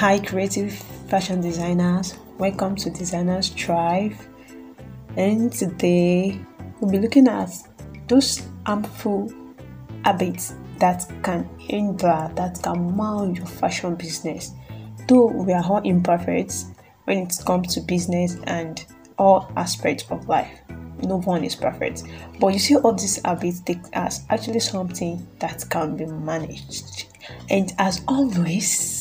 [0.00, 0.72] Hi, creative
[1.08, 2.16] fashion designers.
[2.38, 4.16] Welcome to Designers Thrive.
[5.18, 6.40] And today
[6.80, 7.50] we'll be looking at
[8.08, 9.30] those harmful
[10.02, 14.54] habits that can hinder, that can mar your fashion business.
[15.06, 16.54] Though we are all imperfect
[17.04, 18.82] when it comes to business and
[19.18, 20.60] all aspects of life,
[21.02, 22.04] no one is perfect.
[22.40, 27.04] But you see, all these habits they are actually something that can be managed.
[27.50, 28.99] And as always,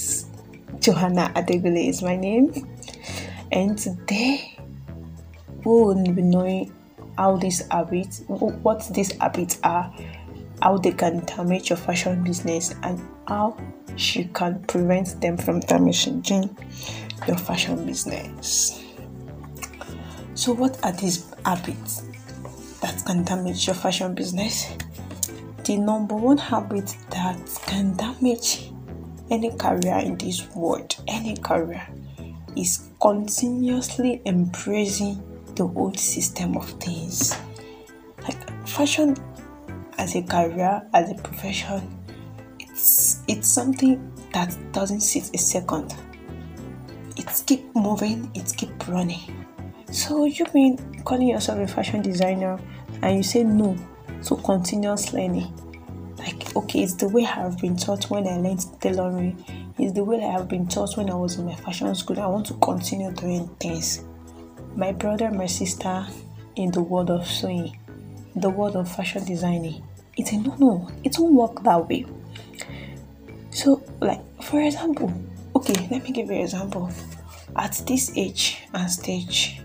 [0.89, 2.67] Johanna Adebile is my name,
[3.52, 4.57] and today
[5.63, 6.73] we will be knowing
[7.16, 9.94] how these habits, what these habits are,
[10.63, 13.55] how they can damage your fashion business, and how
[13.95, 16.57] you can prevent them from damaging
[17.27, 18.83] your fashion business.
[20.33, 22.02] So, what are these habits
[22.81, 24.66] that can damage your fashion business?
[25.66, 28.71] The number one habit that can damage
[29.30, 31.88] any career in this world, any career,
[32.55, 35.22] is continuously embracing
[35.55, 37.35] the old system of things.
[38.23, 39.16] Like fashion
[39.97, 41.97] as a career, as a profession,
[42.59, 45.95] it's it's something that doesn't sit a second.
[47.17, 49.45] It's keep moving, it's keep running.
[49.91, 52.59] So you mean calling yourself a fashion designer
[53.02, 53.75] and you say no
[54.25, 55.53] to continuous learning?
[56.55, 59.38] Okay it's the way i have been taught when i learned tailoring.
[59.78, 62.25] It's the way i have been taught when i was in my fashion school i
[62.25, 64.03] want to continue doing things.
[64.75, 66.08] My brother my sister
[66.56, 67.78] in the world of sewing
[68.36, 69.83] the world of fashion designing
[70.17, 72.06] it's a no no it won't work that way.
[73.52, 75.13] So like for example
[75.56, 76.89] okay let me give you an example.
[77.56, 79.61] At this age and stage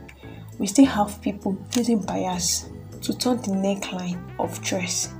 [0.59, 2.69] we still have people using bias
[3.03, 5.14] to turn the neckline of dress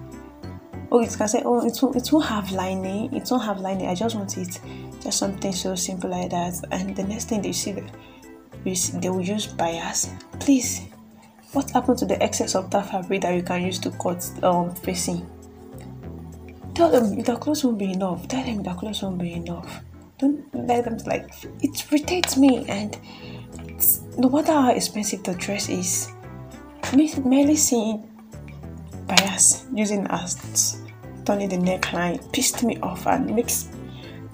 [0.95, 3.89] oh it can say oh it won't, it won't have lining it won't have lining.
[3.89, 4.61] I just want it
[5.03, 6.55] just something so simple like that.
[6.71, 10.11] And the next thing they see they will use bias.
[10.39, 10.87] Please
[11.53, 14.73] what happened to the excess of that fabric that you can use to cut um
[14.77, 15.29] facing?
[16.75, 18.29] Tell them the clothes won't be enough.
[18.29, 19.83] Tell them the clothes won't be enough.
[20.19, 21.29] Don't let them like
[21.61, 22.67] it irritates me.
[22.69, 22.97] And
[24.17, 26.13] no matter how expensive the dress is
[27.25, 28.09] merely seeing
[29.07, 30.84] bias using as
[31.25, 33.69] turning the neckline pissed me off and makes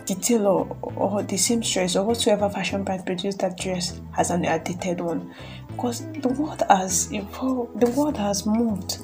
[0.06, 5.00] the tailor or the seamstress or whatsoever fashion brand produced that dress as an outdated
[5.00, 5.34] one.
[5.68, 8.98] Because the world has evolved the world has moved.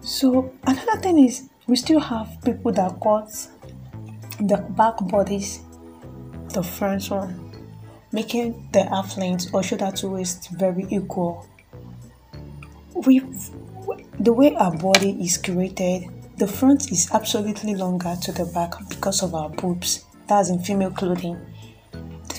[0.00, 3.30] So another thing is we still have people that cut
[4.40, 5.60] the back bodies
[6.48, 7.44] the front one
[8.14, 11.44] making the half length or shoulder to waist very equal.
[12.94, 13.20] We
[14.24, 16.08] the way our body is created,
[16.38, 20.06] the front is absolutely longer to the back because of our boobs.
[20.26, 21.38] That's in female clothing.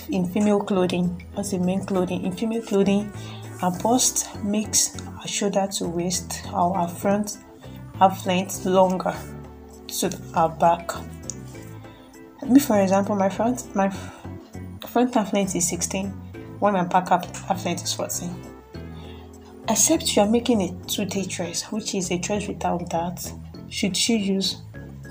[0.10, 2.26] In female clothing, that's in men clothing.
[2.26, 3.14] In female clothing,
[3.62, 7.38] our bust makes our shoulder to waist, our, our front
[8.00, 9.16] half length longer
[9.88, 10.92] to our back.
[12.48, 13.96] Me, for example, my front my
[14.88, 16.10] front half length is 16,
[16.58, 18.45] while my back half length is 14
[19.68, 23.32] Except you are making a two-day dress, which is a dress without that,
[23.68, 24.62] should you use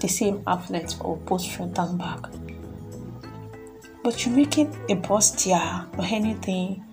[0.00, 2.20] the same length for both front and back?
[4.04, 6.84] But you're making a bustier or anything,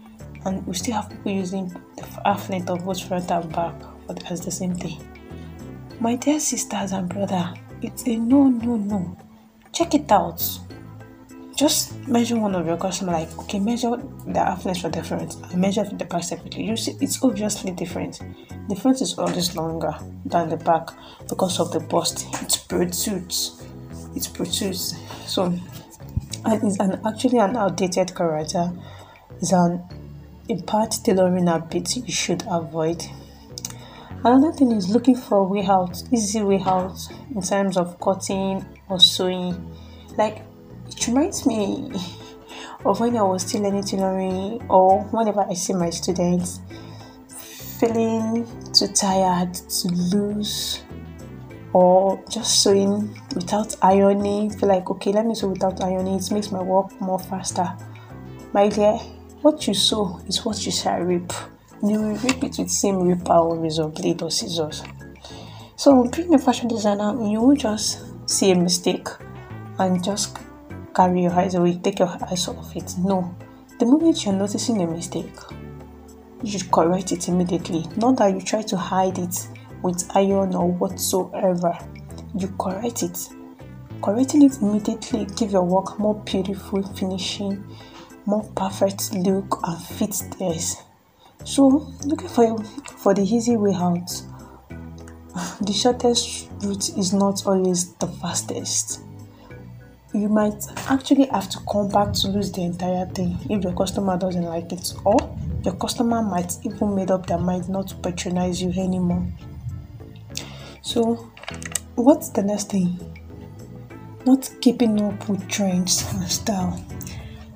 [0.43, 2.05] and we still have people using the
[2.49, 3.75] length of both front and back
[4.31, 4.99] as the same thing.
[5.99, 9.17] My dear sisters and brother, it's a no, no, no.
[9.71, 10.41] Check it out
[11.61, 13.91] just measure one of your customer like okay measure
[14.25, 18.19] the affluence for front and measure the back separately you see it's obviously different.
[18.67, 19.93] The front is always longer
[20.25, 20.89] than the back
[21.29, 22.25] because of the bust.
[22.41, 23.63] It protrudes.
[24.15, 24.95] It protrudes.
[25.27, 25.53] So
[26.45, 28.71] and it's an actually an outdated character.
[29.39, 29.83] It's an
[30.49, 33.03] in part tailoring habit you should avoid.
[34.23, 36.97] Another thing is looking for way out easy way out
[37.35, 39.75] in terms of cutting or sewing.
[40.17, 40.41] Like
[40.91, 41.91] it reminds me
[42.85, 46.61] of when I was still learning tailoring or whenever I see my students
[47.79, 50.83] feeling too tired, too loose,
[51.73, 54.51] or just sewing without ironing.
[54.51, 56.15] Feel like okay, let me sew without ironing.
[56.15, 57.67] It makes my work more faster.
[58.53, 58.93] My dear,
[59.41, 61.31] what you sew is what you shall reap.
[61.81, 64.83] You will reap it with same reaper or razor blade or scissors.
[65.75, 69.07] So being a fashion designer, you won't just see a mistake
[69.79, 70.37] and just
[70.93, 72.93] carry your eyes away, take your eyes off it.
[72.97, 73.35] No.
[73.79, 75.33] The moment you're noticing a mistake,
[76.43, 77.85] you should correct it immediately.
[77.97, 79.47] Not that you try to hide it
[79.81, 81.77] with iron or whatsoever.
[82.37, 83.29] You correct it.
[84.01, 87.63] correcting it immediately give your work more beautiful finishing
[88.25, 90.77] more perfect look and fit theirs
[91.43, 91.67] so
[92.05, 92.63] looking for
[92.97, 94.09] for the easy way out
[95.61, 99.01] the shortest route is not always the fastest
[100.13, 104.17] you might actually have to come back to lose the entire thing if your customer
[104.17, 105.17] doesn't like it or
[105.63, 109.25] your customer might even made up their mind not to patronize you anymore.
[110.81, 111.31] So
[111.95, 112.99] what's the next thing?
[114.25, 116.83] Not keeping up with trends and style.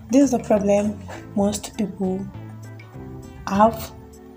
[0.10, 1.00] This is the problem
[1.36, 2.26] most people
[3.48, 3.92] have.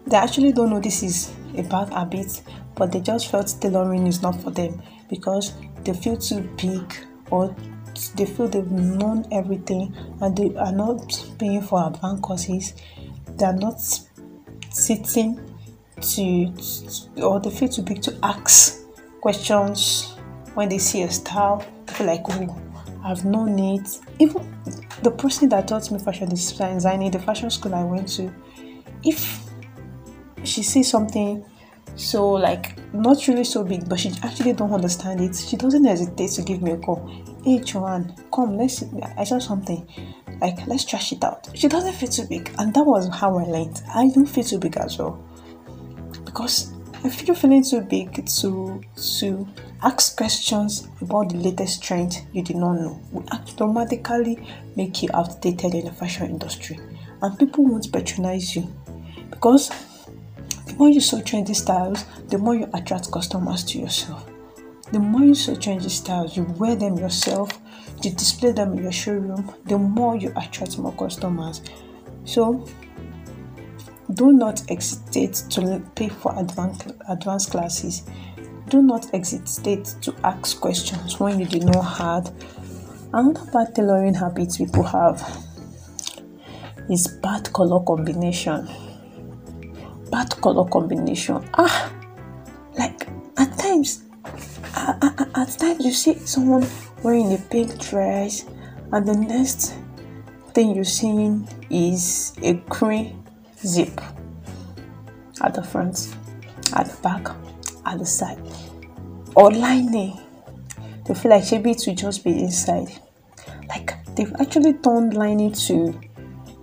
[0.07, 2.43] They actually don't know this is a bad habit
[2.75, 5.55] but they just felt tailoring is not for them because
[5.85, 6.95] they feel too big
[7.31, 7.55] or
[8.15, 12.75] they feel they've known everything and they are not paying for advanced courses.
[13.37, 13.81] They are not
[14.71, 15.41] sitting
[16.01, 16.53] to,
[17.23, 18.81] or they feel too big to ask
[19.21, 20.15] questions
[20.55, 22.63] when they see a style they feel like oh
[23.05, 24.01] i've known it.
[24.19, 24.55] Even
[25.03, 28.33] the person that taught me fashion design designing the fashion school i went to
[29.05, 29.41] if
[30.45, 31.45] she sees something
[31.99, 35.37] so like not really so big but she actually don't understand it.
[35.37, 37.07] She doesn't hesitate to give me a call.
[37.45, 38.85] Hey joanne come let's
[39.17, 39.87] i saw something.
[40.41, 41.49] Like let's trash it out.
[41.55, 43.83] She doesn't feel too big and that was how i learned.
[43.95, 45.23] I don't feel too big as well.
[46.25, 46.73] Because
[47.05, 48.81] if you're feeling too big to
[49.19, 49.49] to
[49.83, 54.39] ask questions about the latest trend you did not know will automatically
[54.77, 56.79] make you outdated in the fashion industry
[57.23, 58.73] and people won't patronize you.
[59.31, 59.71] Because
[60.79, 64.25] more you show trendy styles, the more you attract customers to yourself.
[64.93, 67.51] The more you show trendy styles, you wear them yourself,
[68.03, 71.63] you display them in your showroom, the more you attract more customers.
[72.25, 72.65] So
[74.15, 78.05] do not hesitate to pay for advanced advanced classes.
[78.69, 82.33] Do not hesitate to ask questions when you do not have.
[83.13, 85.21] Another bad tailoring habit people have
[86.89, 88.69] is bad color combination
[90.11, 91.49] bad color combination.
[91.55, 91.93] Ah,
[92.77, 94.05] like at times,
[94.75, 96.67] at, at, at times you see someone
[97.03, 98.45] wearing a pink dress,
[98.93, 99.75] and the next
[100.53, 103.25] thing you're seeing is a green
[103.65, 104.01] zip
[105.41, 106.15] at the front,
[106.75, 107.29] at the back,
[107.87, 108.41] at the side,
[109.35, 110.19] or lining.
[111.07, 112.93] They feel like maybe will just be inside.
[113.69, 115.99] Like they've actually turned lining to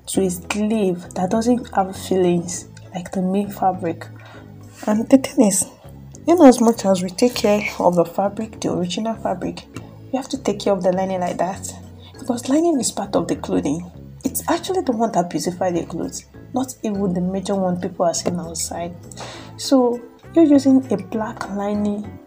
[0.07, 4.07] to a sleeve that doesn't have feelings like the main fabric.
[4.87, 5.69] And the thing is,
[6.27, 9.63] in as much as we take care of the fabric, the original fabric,
[10.11, 11.71] we have to take care of the lining like that.
[12.17, 13.91] Because lining is part of the clothing.
[14.23, 18.13] It's actually the one that beautifies the clothes, not even the major one people are
[18.13, 18.95] seeing outside.
[19.57, 20.01] So
[20.33, 22.19] you're using a black lining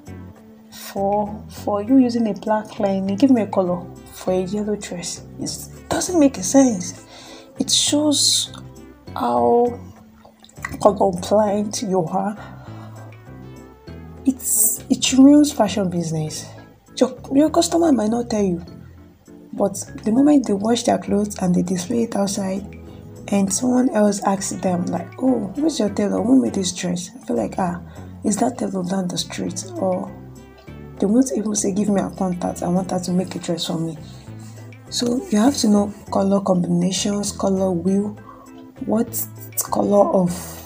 [0.70, 5.24] for for you using a black lining, give me a color for a yellow dress.
[5.40, 7.04] It doesn't make sense.
[7.58, 8.52] It shows
[9.16, 9.80] how
[10.80, 12.36] compliant you are,
[14.24, 16.46] it's it ruins fashion business.
[16.96, 18.64] Your, your customer might not tell you,
[19.52, 22.78] but the moment they wash their clothes and they display it outside,
[23.28, 26.22] and someone else asks them like, "Oh, who's your tailor?
[26.22, 27.80] Who made this dress?" I feel like, ah,
[28.24, 29.64] is that tailor down the street?
[29.76, 30.12] Or
[30.98, 32.62] they won't even say, "Give me a contact.
[32.62, 33.96] I want her to make a dress for me."
[34.90, 38.16] So you have to know color combinations, color wheel,
[38.86, 39.26] what
[39.70, 40.57] color of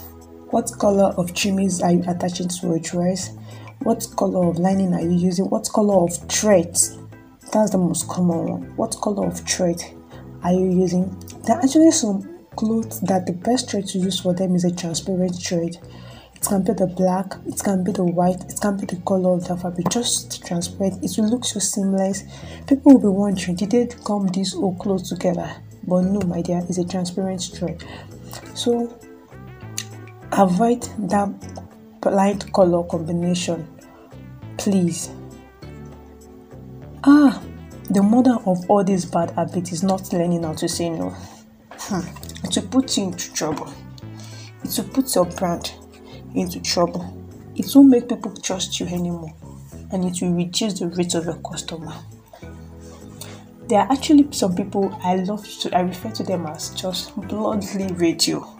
[0.53, 3.35] what color of trimmings are you attaching to your dress?
[3.79, 5.49] What color of lining are you using?
[5.49, 6.77] What color of thread?
[7.51, 8.61] That's the most common one.
[8.75, 9.83] What color of thread
[10.43, 11.09] are you using?
[11.47, 14.71] There are actually some clothes that the best thread to use for them is a
[14.71, 15.75] transparent thread.
[16.35, 19.33] It can be the black it can be the white it can be the color
[19.33, 19.89] of the fabric.
[19.89, 21.03] Just transparent.
[21.03, 22.25] It will look so seamless.
[22.67, 25.51] People will be wondering did they come these all clothes together?
[25.87, 27.83] But no my dear it's a transparent thread.
[28.53, 28.95] So
[30.37, 31.29] avoid that
[32.01, 33.67] blind color combination
[34.57, 35.11] please
[37.03, 37.41] ah
[37.91, 41.09] the mother of all these bad habits is not learning how to say no
[41.71, 41.99] hmm.
[42.43, 43.71] it will put you into trouble
[44.63, 45.73] it will put your brand
[46.35, 47.15] into trouble
[47.55, 49.33] it won't make people trust you anymore
[49.91, 51.93] and it will reduce the rate of your customer
[53.67, 57.87] there are actually some people I love to I refer to them as just bloodly
[57.93, 58.52] radio.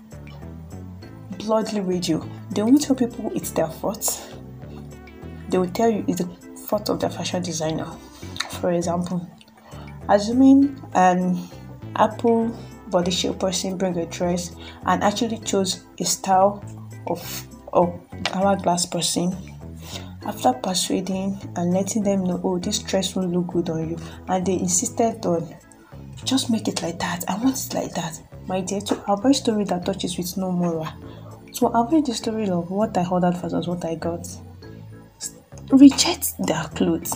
[1.43, 2.27] Bloodly radio.
[2.51, 4.33] They won't tell people it's their fault.
[5.49, 7.87] They will tell you it's the fault of the fashion designer.
[8.61, 9.27] For example,
[10.07, 11.37] assuming an
[11.95, 12.55] Apple
[12.87, 16.63] body shape person bring a dress and actually chose a style
[17.07, 17.99] of of
[18.33, 19.35] hourglass person
[20.25, 23.97] after persuading and letting them know oh this dress won't look good on you
[24.27, 25.53] and they insisted on
[26.23, 29.63] just make it like that i want it like that my dear to avoid story
[29.63, 30.87] that touches with no moral
[31.53, 34.27] to avoid the story of what i ordered versus what i got.
[35.71, 37.13] Reject their clothes.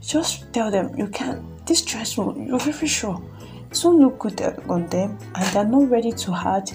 [0.00, 1.42] Just tell them you can't.
[1.66, 3.22] this dress will you're very sure.
[3.70, 6.70] It won't look good on them and they're not ready to hard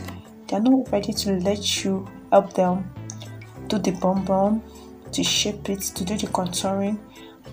[0.48, 2.90] they're not ready to let you help them
[3.68, 4.64] do the bum bum
[5.12, 6.98] to shape it to do the contouring.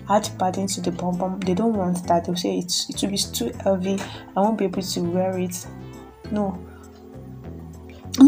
[0.09, 1.39] Add padding to the bum bum.
[1.39, 2.25] They don't want that.
[2.25, 3.99] They'll say it's it will be too heavy.
[4.35, 5.65] I won't be able to wear it.
[6.31, 6.57] No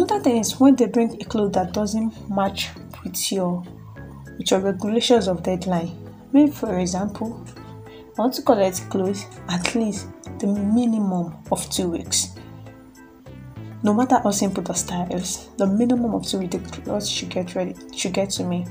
[0.09, 2.69] another thing is when they bring a cloth that doesn't match
[3.03, 3.63] with your
[4.37, 5.91] with your regulations of deadline.
[6.31, 7.43] Maybe for example
[7.87, 10.07] i want to collect clothes at least
[10.39, 12.35] the minimum of two weeks.
[13.83, 17.29] No matter how simple the style is the minimum of two weeks the clothes should
[17.29, 18.65] get ready should get to me.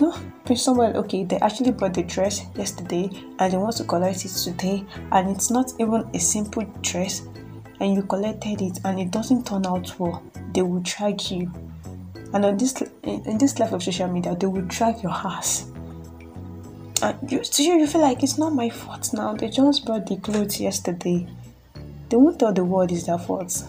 [0.00, 3.08] No bring someone okay they actually bought the dress yesterday
[3.38, 7.22] and they want to collect it today and it's not even a simple dress
[7.80, 10.22] and you collected it and it doesn't turn out well
[10.56, 11.52] they will drag you.
[12.32, 15.70] And on this in this life of social media they will drag your ass.
[17.02, 19.34] And you to you you feel like it's not my fault now?
[19.34, 21.28] They just bought the clothes yesterday.
[22.08, 23.62] They won't tell the world it's their fault.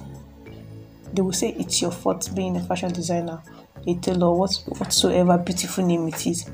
[1.13, 3.41] They will say it's your fault being a fashion designer.
[3.85, 6.49] A tailor what whatsoever beautiful name it is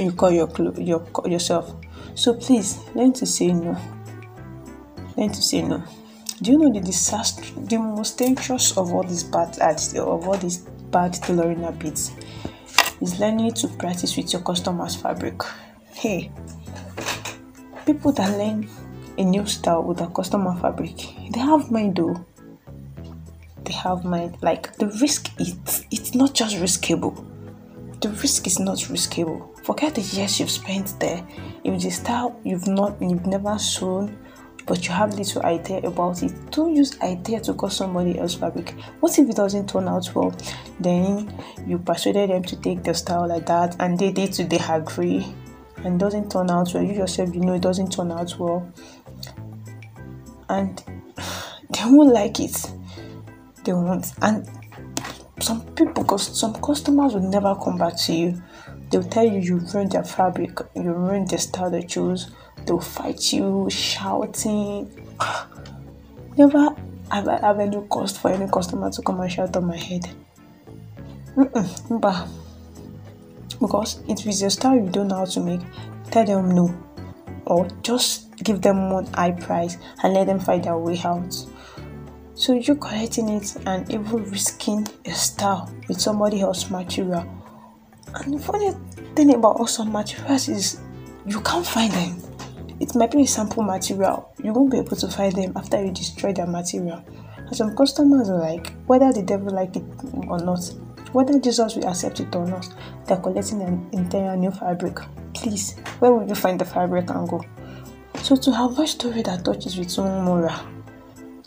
[0.00, 1.72] you call your your yourself.
[2.16, 3.78] So please learn to say no.
[5.16, 5.84] Learn to say no
[6.42, 10.36] do you know the disaster the most dangerous of all these bad ads of all
[10.36, 10.58] these
[10.90, 12.12] bad tailoring habits
[13.00, 15.42] is learning to practice with your customers fabric?
[15.92, 16.30] Hey
[17.86, 18.68] people that learn
[19.16, 20.96] a new style with a customer fabric
[21.30, 22.24] they have mind though
[23.68, 24.36] they have mind.
[24.42, 27.24] Like the risk it's it's not just riskable.
[28.00, 29.40] The risk is not riskable.
[29.64, 31.26] Forget the years you've spent there.
[31.64, 34.16] If a style you've not you've never sewn
[34.68, 36.50] but you have little idea about it.
[36.50, 38.74] Don't use idea to cut somebody else fabric.
[39.00, 40.36] What if it doesn't turn out well?
[40.78, 41.32] Then
[41.66, 45.26] you persuaded them to take the style like that and they did to they agree.
[45.78, 46.82] And doesn't turn out well.
[46.82, 48.70] You yourself you know it doesn't turn out well.
[50.50, 50.78] And
[51.70, 52.70] they won't like it.
[53.64, 54.12] They won't.
[54.20, 54.46] And
[55.40, 58.42] some people because some customers will never come back to you.
[58.90, 62.30] They'll tell you you ruined their fabric you ruined the style they chose
[62.68, 64.90] they'll fight you shouting.
[66.36, 66.58] Never
[67.10, 70.02] have i have any cost for any customer to come and shout on my head.
[71.34, 72.00] Mm-mm,
[73.60, 75.60] because if it's a style you don't know how to make.
[76.10, 76.74] Tell them no.
[77.46, 81.34] Or just give them one high price and let them find their way out.
[82.34, 87.26] So you collecting it and even risking a style with somebody else's material.
[88.14, 88.72] And the funny
[89.14, 90.80] thing about awesome materials is
[91.26, 92.27] you can't find them.
[92.80, 94.32] It might be a sample material.
[94.42, 97.04] You won't be able to find them after you destroy their material.
[97.36, 99.84] And some customers are like, whether the devil like it
[100.28, 100.60] or not,
[101.12, 102.68] whether Jesus will accept it or not,
[103.06, 104.98] they're collecting an entire new fabric.
[105.34, 107.42] Please, where will you find the fabric and go?
[108.22, 110.54] So to have a story that touches with some moral,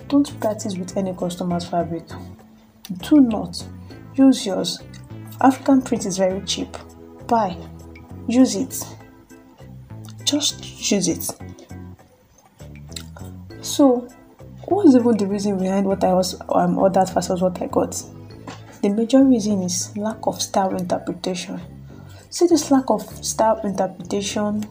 [0.07, 2.03] don't practice with any customer's fabric.
[2.97, 3.63] Do not
[4.15, 4.79] use yours.
[5.39, 6.75] African print is very cheap.
[7.27, 7.55] Buy,
[8.27, 8.83] use it.
[10.31, 11.29] Just use it.
[13.61, 14.07] So,
[14.65, 18.01] what is even the reason behind what I was um, ordered versus what I got?
[18.81, 21.59] The major reason is lack of style interpretation.
[22.29, 24.65] See, this lack of style interpretation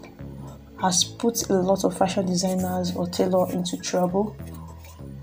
[0.81, 4.35] has put a lot of fashion designers or tailor into trouble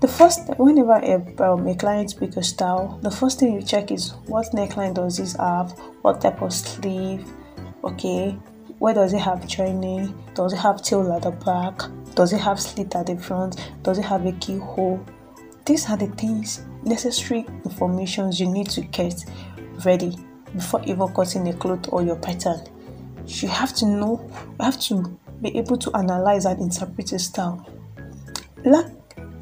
[0.00, 3.90] the first, whenever a, um, a client picks a style, the first thing you check
[3.90, 7.26] is what neckline does this have, what type of sleeve,
[7.82, 8.36] okay,
[8.78, 11.80] where does it have joining, does it have tail at the back,
[12.14, 15.04] does it have slit at the front, does it have a keyhole.
[15.66, 19.24] These are the things, necessary informations you need to get
[19.84, 20.16] ready
[20.54, 22.60] before even cutting a cloth or your pattern.
[23.26, 27.68] You have to know, you have to be able to analyze and interpret a style.
[28.64, 28.86] Lack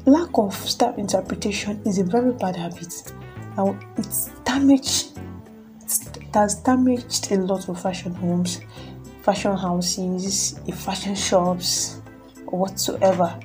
[0.05, 3.11] lack of style interpretation is a very bad habit
[3.57, 5.17] and it's damaged
[5.85, 8.61] it has damaged a lot of fashion homes
[9.27, 12.01] fashion houses a fashion shops
[12.45, 13.37] or whatsoever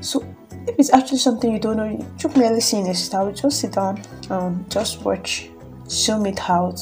[0.00, 0.24] so
[0.68, 4.00] if it's actually something you don't know you merely seeing a style just sit down
[4.30, 5.50] and just watch
[5.88, 6.80] zoom it out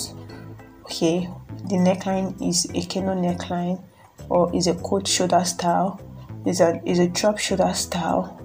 [0.83, 1.29] okay
[1.65, 3.83] the neckline is a keno neckline
[4.29, 5.99] or is a cold shoulder style
[6.45, 8.37] is a is a drop shoulder style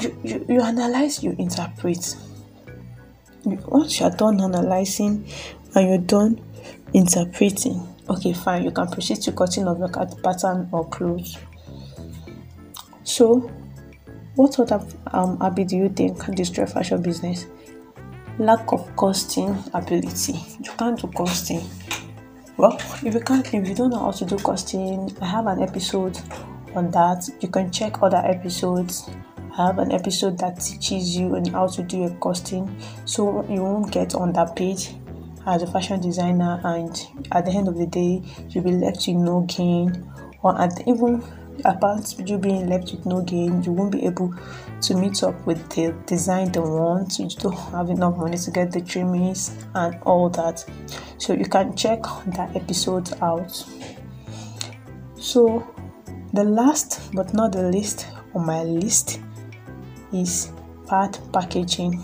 [0.00, 2.16] you, you, you analyze, you interpret.
[3.44, 5.26] once you're done analyzing
[5.74, 6.40] and you're done
[6.94, 7.97] interpreting.
[8.10, 11.36] Okay, fine, you can proceed to cutting of your pattern or clothes.
[13.04, 13.50] So,
[14.34, 14.80] what other
[15.12, 17.46] um, habit do you think can destroy fashion business?
[18.38, 20.40] Lack of costing ability.
[20.62, 21.60] You can't do costing.
[22.56, 25.62] Well, if you can't, if you don't know how to do costing, I have an
[25.62, 26.18] episode
[26.74, 27.28] on that.
[27.40, 29.10] You can check other episodes.
[29.58, 32.74] I have an episode that teaches you on how to do a costing,
[33.04, 34.80] so you won't get underpaid
[35.48, 39.16] as a fashion designer, and at the end of the day, you'll be left with
[39.16, 40.06] no gain,
[40.42, 41.24] or at even
[41.64, 44.32] apart you being left with no gain, you won't be able
[44.82, 47.18] to meet up with the design they want.
[47.18, 50.64] You don't have enough money to get the trimmings and all that.
[51.16, 53.64] So you can check that episode out.
[55.16, 55.66] So
[56.32, 59.20] the last but not the least on my list
[60.12, 60.52] is
[60.86, 62.02] part packaging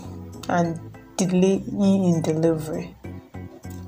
[0.49, 0.79] and
[1.15, 2.94] delaying in delivery.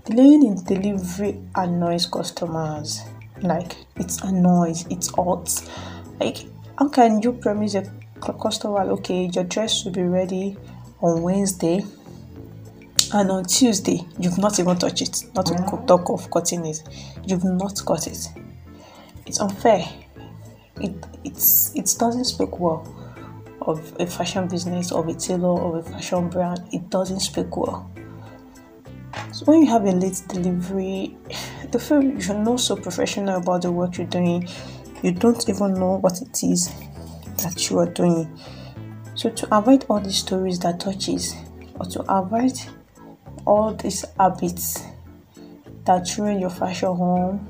[0.08, 3.02] Delaying in delivery annoys customers.
[3.42, 5.50] Like it's annoys it's hot
[6.20, 6.46] like
[6.80, 7.84] how can you promise a
[8.22, 10.58] customer okay your dress will be ready
[11.02, 11.84] on wednesday
[13.14, 15.24] and on tuesday you've not even touched it?
[15.36, 15.88] Not to mm.
[15.88, 16.82] talk of cutting it.
[17.26, 18.28] You've not cut it.
[19.26, 19.86] It's unfair.
[20.80, 20.96] It
[21.26, 22.88] it's it doesn't speak well
[23.62, 26.62] of a fashion business of a tailor of a fashion brand.
[26.72, 27.92] It doesn't speak well
[29.38, 31.16] so when you have a late delivery,
[31.72, 34.50] the feel you're not so professional about the work you're doing.
[35.04, 36.74] You don't even know what it is
[37.44, 38.36] that you are doing.
[39.14, 41.36] So to avoid all these stories that touches,
[41.80, 42.54] or to avoid
[43.46, 44.84] all these habits
[45.86, 47.48] that ruin your fashion home,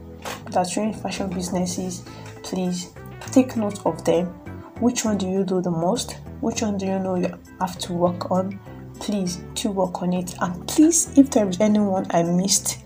[0.52, 2.04] that ruin fashion businesses,
[2.44, 2.92] please
[3.32, 4.26] take note of them.
[4.82, 6.18] Which one do you do the most?
[6.42, 8.60] Which one do you know you have to work on?
[9.00, 10.36] Please do work on it.
[10.42, 12.80] And please if there is anyone i missed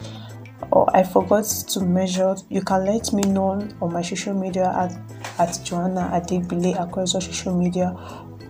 [0.71, 4.91] or i forgot to measure you can let me know on my social media at,
[5.39, 7.93] at joanna adebile across all social media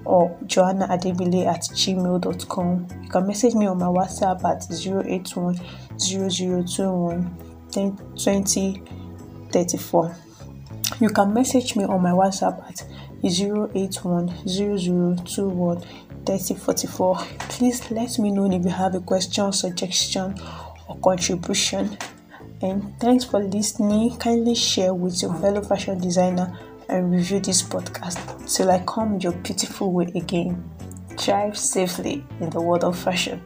[0.06, 5.60] or joanna adebile at gmail.com you can message me on my whatsapp at 081
[6.00, 7.38] 0021
[8.16, 8.84] 20
[9.52, 10.16] 34
[11.00, 12.84] you can message me on my whatsapp at
[13.24, 15.84] 081 0021
[16.26, 17.18] 3044.
[17.50, 20.36] Please let me know if you have a question, suggestion,
[20.88, 21.98] or contribution.
[22.62, 24.18] And thanks for listening.
[24.18, 26.58] Kindly share with your fellow fashion designer
[26.90, 28.20] and review this podcast
[28.54, 30.64] till I come your beautiful way again.
[31.18, 33.42] Drive safely in the world of fashion.